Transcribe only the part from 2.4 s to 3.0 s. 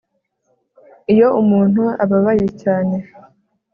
cyane